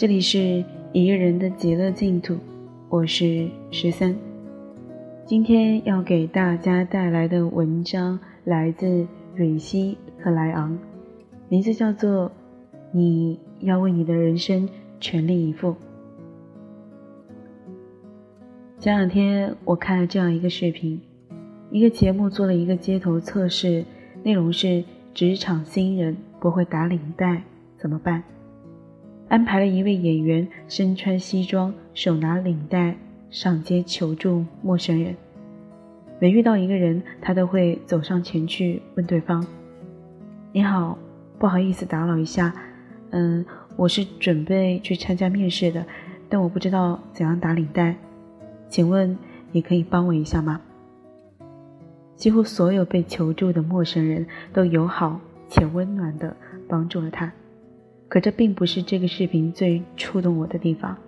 [0.00, 0.64] 这里是
[0.94, 2.34] 一个人的极乐净土，
[2.88, 4.16] 我是十三。
[5.26, 10.78] 今天要给大家带来的文章来自蕊希和莱昂，
[11.50, 12.28] 名字叫做
[12.92, 14.66] 《你要为你的人生
[15.00, 15.68] 全力以赴》。
[18.78, 20.98] 前两天我看了这样一个视频，
[21.70, 23.84] 一个节目做了一个街头测试，
[24.22, 27.42] 内容是职场新人不会打领带
[27.76, 28.24] 怎么办？
[29.30, 32.96] 安排了一位演员身穿西装，手拿领带
[33.30, 35.14] 上街求助陌生人。
[36.18, 39.46] 每遇到一个人，他都会走上前去问对方
[40.50, 40.98] ：“你好，
[41.38, 42.52] 不好意思打扰一下，
[43.10, 45.86] 嗯，我是准备去参加面试的，
[46.28, 47.94] 但我不知道怎样打领带，
[48.68, 49.16] 请问
[49.52, 50.60] 你可以帮我一下吗？”
[52.18, 56.36] 几乎所有被求助的陌生人都友好且温暖地
[56.68, 57.32] 帮助了他。
[58.10, 60.98] 可这并不是这个视频最触动我的地方，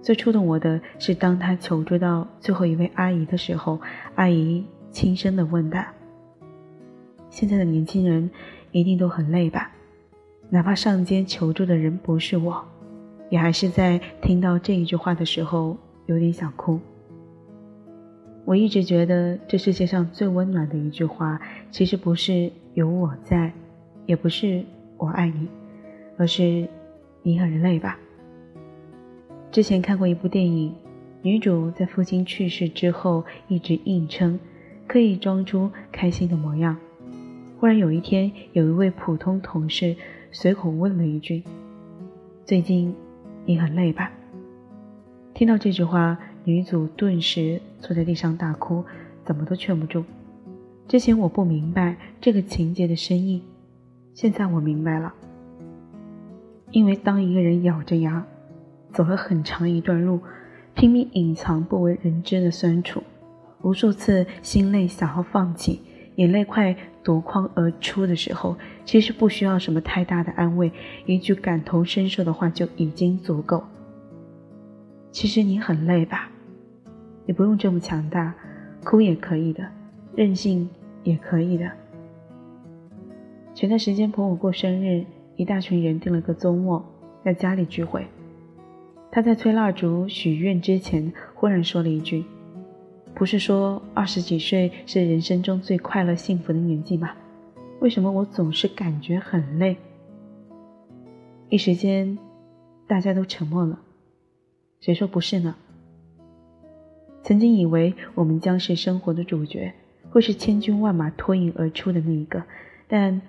[0.00, 3.78] 最触动我的是当他求助到最后一位阿姨的时候，
[4.14, 5.86] 阿姨轻声的问他
[7.28, 8.30] ：“现在的年轻人
[8.72, 9.70] 一定都很累吧？
[10.48, 12.64] 哪怕上街求助的人不是我，
[13.28, 16.80] 也还是在听到这一句话的时候有点想哭。”
[18.46, 21.38] 我一直觉得这世界上最温暖的一句话，
[21.70, 23.52] 其实不是有我在，
[24.06, 24.64] 也不是
[24.96, 25.46] 我爱你。
[26.20, 26.68] 而是
[27.22, 27.98] 你很累吧？
[29.50, 30.74] 之前看过一部电影，
[31.22, 34.38] 女主在父亲去世之后一直硬撑，
[34.86, 36.76] 刻意装出开心的模样。
[37.58, 39.96] 忽然有一天，有一位普通同事
[40.30, 41.42] 随口问了一句
[42.44, 42.94] ：“最近
[43.46, 44.12] 你很累吧？”
[45.32, 48.84] 听到这句话，女主顿时坐在地上大哭，
[49.24, 50.04] 怎么都劝不住。
[50.86, 53.42] 之前我不明白这个情节的深意，
[54.12, 55.14] 现在我明白了。
[56.72, 58.24] 因为当一个人咬着牙
[58.92, 60.20] 走了很长一段路，
[60.74, 63.02] 拼命隐藏不为人知的酸楚，
[63.62, 65.80] 无数次心累想要放弃，
[66.14, 70.70] 眼泪快夺眶而出的时候，其实不需要什么太大的安慰，
[71.06, 73.64] 一句感同身受的话就已经足够。
[75.10, 76.30] 其实你很累吧？
[77.26, 78.32] 你不用这么强大，
[78.84, 79.68] 哭也可以的，
[80.14, 80.70] 任性
[81.02, 81.68] 也可以的。
[83.54, 85.04] 前段时间朋友过生日。
[85.40, 86.84] 一大群人订了个周末，
[87.24, 88.06] 在家里聚会。
[89.10, 92.22] 他在吹蜡烛许愿之前，忽然说了一句
[93.16, 97.12] ：“不是说二十几岁是人生中最快乐幸福的年纪吗？
[97.80, 99.78] 为什么我总是感觉很累？”
[101.48, 102.18] 一时间，
[102.86, 103.80] 大家都沉默了。
[104.82, 105.56] 谁说不是呢？
[107.22, 109.72] 曾经以为我们将是生活的主角，
[110.10, 112.42] 会是千军万马脱颖而出的那一个，
[112.86, 113.22] 但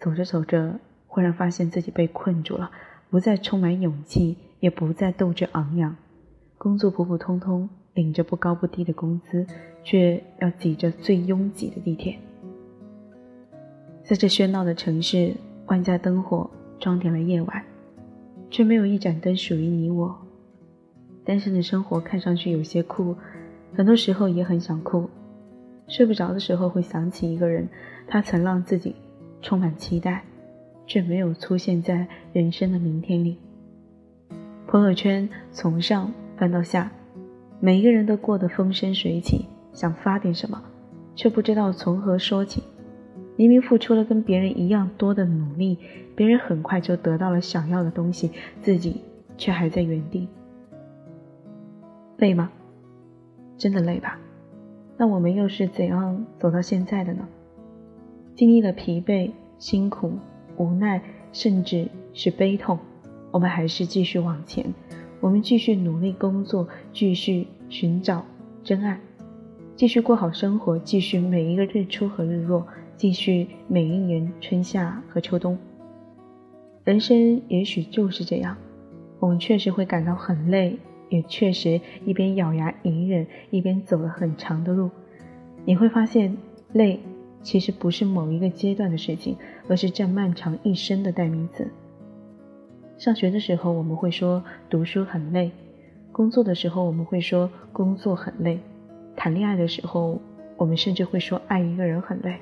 [0.00, 0.80] 走着走着。
[1.14, 2.72] 忽然发现自己被困住了，
[3.08, 5.94] 不再充满勇气，也不再斗志昂扬。
[6.58, 9.46] 工作普普通通，领着不高不低的工资，
[9.84, 12.18] 却要挤着最拥挤的地铁。
[14.02, 15.32] 在这喧闹的城市，
[15.66, 17.64] 万家灯火装点了夜晚，
[18.50, 20.12] 却没有一盏灯属于你我。
[21.24, 23.14] 单身的生活看上去有些酷，
[23.72, 25.08] 很多时候也很想哭。
[25.86, 27.68] 睡不着的时候会想起一个人，
[28.08, 28.96] 他曾让自己
[29.40, 30.24] 充满期待。
[30.86, 33.36] 却没有出现在人生的明天里。
[34.66, 36.90] 朋友圈从上翻到下，
[37.60, 40.62] 每一个人都过得风生水起，想发点什么，
[41.14, 42.62] 却不知道从何说起。
[43.36, 45.78] 明明付出了跟别人一样多的努力，
[46.14, 48.30] 别人很快就得到了想要的东西，
[48.60, 49.00] 自己
[49.36, 50.28] 却还在原地。
[52.18, 52.50] 累吗？
[53.56, 54.18] 真的累吧？
[54.96, 57.26] 那我们又是怎样走到现在的呢？
[58.36, 60.12] 经历了疲惫、辛苦。
[60.56, 62.78] 无奈，甚至是悲痛，
[63.30, 64.64] 我们还是继续往前。
[65.20, 68.24] 我们继续努力工作，继续寻找
[68.62, 69.00] 真爱，
[69.74, 72.66] 继续过好生活，继续每一个日出和日落，
[72.96, 75.56] 继续每一年春夏和秋冬。
[76.84, 78.56] 人生也许就是这样，
[79.18, 80.76] 我们确实会感到很累，
[81.08, 84.90] 也确实一边咬牙隐忍，一边走了很长的路。
[85.64, 86.36] 你会发现，
[86.72, 87.00] 累。
[87.44, 89.36] 其实不是某一个阶段的事情，
[89.68, 91.70] 而是占漫长一生的代名词。
[92.96, 95.52] 上学的时候我们会说读书很累，
[96.10, 98.58] 工作的时候我们会说工作很累，
[99.14, 100.18] 谈恋爱的时候
[100.56, 102.38] 我们甚至会说爱一个人很累。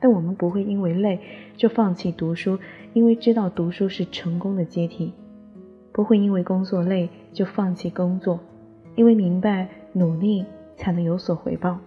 [0.00, 1.20] 但我们不会因为累
[1.56, 2.58] 就放弃读书，
[2.92, 5.12] 因为知道读书是成功的阶梯；
[5.92, 8.40] 不会因为工作累就放弃工作，
[8.96, 10.44] 因为明白努力
[10.76, 11.78] 才能有所回报。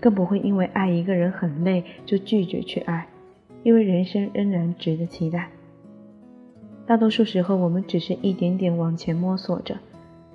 [0.00, 3.08] 更不会因为爱一个人很累就拒绝去爱，
[3.62, 5.50] 因为人生仍然值得期待。
[6.86, 9.76] 大多数时候，我们只是一点点往前摸索着，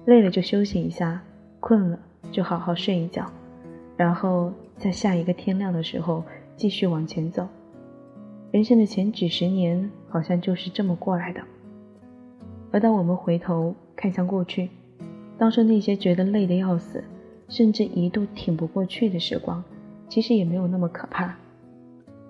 [0.06, 1.22] 累了就休息一下，
[1.60, 2.00] 困了
[2.32, 3.26] 就好好睡一觉，
[3.98, 6.24] 然后在下一个天亮的时候
[6.56, 7.48] 继续往前走。
[8.52, 11.42] 人生的前几十年好像就是这么过来的。
[12.72, 14.70] 而当我们回头看向过去，
[15.40, 17.04] 当初那些觉得累得要死，
[17.54, 19.64] 甚至一度挺不过去的时光，
[20.10, 21.36] 其实也没有那么可怕。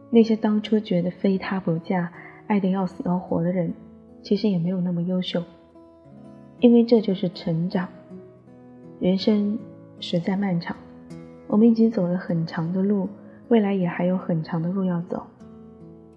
[0.09, 2.11] 那些当初觉得非他不嫁、
[2.47, 3.73] 爱得要死要活的人。
[4.21, 5.43] 其实也没有那么优秀，
[6.59, 7.87] 因为这就是成长。
[8.99, 9.59] 人生
[9.99, 10.75] 实在漫长，
[11.47, 13.09] 我们已经走了很长的路，
[13.49, 15.27] 未来也还有很长的路要走。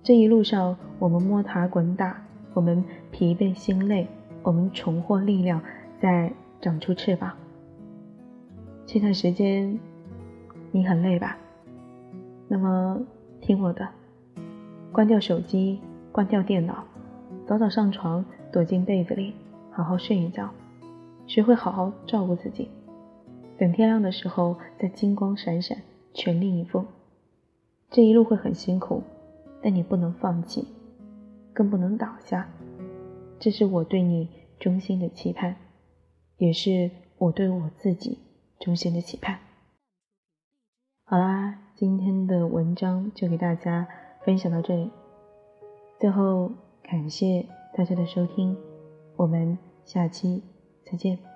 [0.05, 2.25] 这一路上，我们摸爬滚打，
[2.55, 4.07] 我们疲惫心累，
[4.45, 5.61] 我们重获力量，
[6.01, 7.37] 再长出翅膀。
[8.87, 9.77] 这段时间，
[10.71, 11.37] 你很累吧？
[12.47, 13.03] 那么
[13.41, 13.89] 听我的，
[14.93, 15.81] 关掉手机，
[16.13, 16.85] 关掉电脑。
[17.49, 19.35] 早早上床，躲进被子里，
[19.73, 20.49] 好好睡一觉，
[21.27, 22.69] 学会好好照顾自己。
[23.59, 25.77] 等天亮的时候，再金光闪闪，
[26.15, 26.85] 全力以赴。
[27.91, 29.03] 这一路会很辛苦，
[29.61, 30.65] 但你不能放弃，
[31.53, 32.49] 更不能倒下。
[33.41, 34.29] 这是我对你
[34.61, 35.57] 衷心的期盼，
[36.39, 36.89] 也是
[37.19, 38.21] 我对我自己
[38.61, 39.39] 衷心的期盼。
[41.05, 43.87] 好啦，今天的文章就给大家
[44.25, 44.91] 分享到这里，
[45.99, 46.51] 最后。
[46.89, 47.45] 感谢
[47.77, 48.57] 大家的收听，
[49.17, 50.41] 我们下期
[50.85, 51.36] 再见。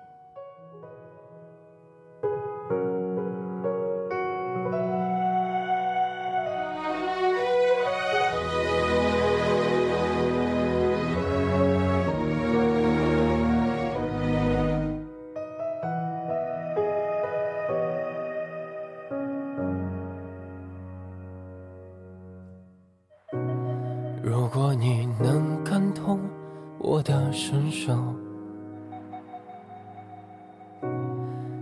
[26.83, 27.95] 我的身手，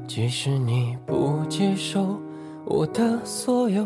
[0.07, 2.17] 即使你不接受
[2.63, 3.85] 我的所有，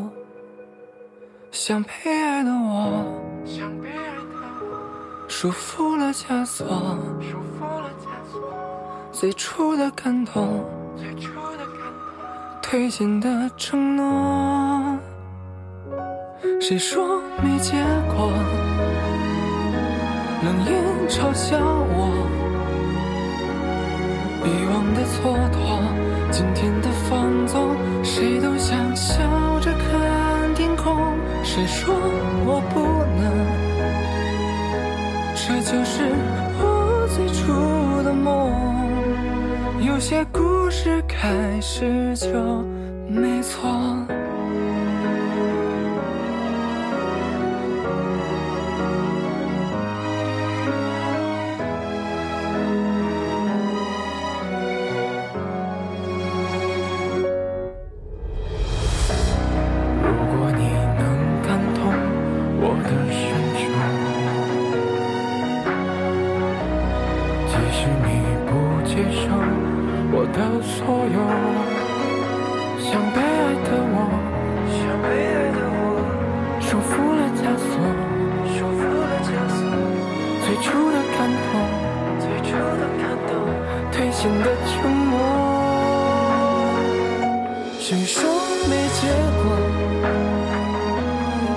[1.52, 3.04] 想被爱的我，
[3.46, 4.22] 像被爱的
[4.62, 6.68] 我束缚了枷锁，
[7.20, 8.40] 束缚了枷锁
[9.12, 10.64] 最初的感动，
[12.62, 15.00] 推进的承诺，
[16.62, 17.74] 谁说没结
[18.16, 18.32] 果？
[20.44, 20.74] 冷眼
[21.08, 22.12] 嘲笑我，
[24.44, 25.56] 遗忘的蹉跎，
[26.32, 29.24] 今天的放纵，谁都想笑
[29.62, 31.16] 着看天空。
[31.44, 31.96] 谁说
[32.46, 32.82] 我不
[33.22, 33.24] 能？
[35.34, 36.12] 这就是
[36.60, 38.52] 我最初的梦。
[39.82, 41.30] 有些故事开
[41.62, 42.28] 始就
[43.08, 43.70] 没错。
[67.76, 68.08] 是你
[68.46, 68.52] 不
[68.86, 69.26] 接受
[70.14, 71.18] 我的所有，
[72.78, 73.98] 像被爱的我，
[74.70, 75.84] 像被爱的我，
[76.62, 77.74] 束缚了枷锁，
[78.54, 79.60] 束缚了枷锁，
[80.46, 81.18] 最初的感
[81.50, 81.52] 动，
[82.22, 83.34] 最初的感动，
[83.92, 84.72] 兑现的承
[85.10, 85.12] 诺，
[87.80, 88.16] 谁说
[88.70, 88.72] 没
[89.02, 89.02] 结
[89.42, 89.44] 果？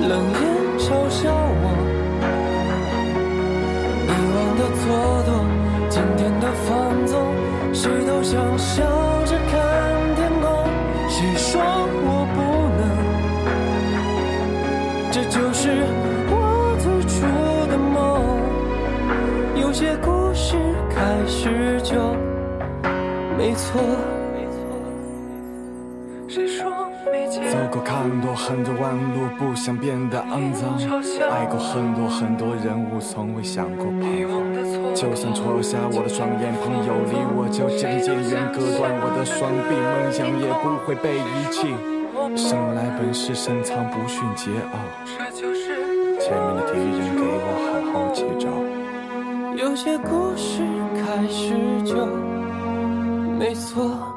[0.09, 0.41] 冷眼
[0.79, 1.29] 嘲笑
[1.61, 1.65] 我，
[4.09, 4.85] 遗忘的蹉
[5.29, 5.31] 跎，
[6.47, 7.35] 的放纵。
[7.73, 8.85] 谁都想笑
[9.25, 10.49] 着看天空，
[11.09, 11.61] 谁说
[12.07, 12.39] 我不
[12.79, 12.81] 能？
[15.11, 15.69] 这就是
[16.31, 16.33] 我
[16.79, 17.17] 最初
[17.71, 17.95] 的梦。
[19.61, 20.57] 有些故事
[20.95, 22.15] 开始就
[23.37, 24.16] 没错。
[29.67, 30.79] 想变得肮脏。
[31.29, 34.95] 爱过很多很多人物，从未想过彷徨。
[34.95, 41.67] 就算戳瞎我的双眼，朋友离我就渐渐远，割断我的双臂，梦想也不会被遗弃。
[42.37, 45.35] 生来本是深藏不逊桀骜，
[46.21, 48.47] 前面的敌人给我好好接招。
[49.61, 50.63] 有些故事
[50.95, 52.07] 开始就
[53.37, 54.16] 没错。